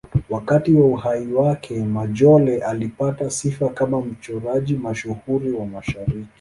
Wakati 0.29 0.73
wa 0.73 0.85
uhai 0.87 1.27
wake, 1.33 1.83
Majolle 1.83 2.61
alipata 2.63 3.29
sifa 3.29 3.69
kama 3.69 4.01
mchoraji 4.01 4.75
mashuhuri 4.77 5.51
wa 5.51 5.65
Mashariki. 5.65 6.27